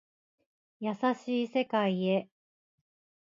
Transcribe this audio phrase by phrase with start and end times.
[0.79, 2.27] 優しい世界へ